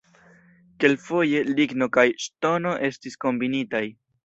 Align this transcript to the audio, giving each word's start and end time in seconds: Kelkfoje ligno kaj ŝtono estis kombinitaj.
Kelkfoje 0.83 1.43
ligno 1.59 1.89
kaj 1.99 2.07
ŝtono 2.25 2.73
estis 2.91 3.21
kombinitaj. 3.29 3.87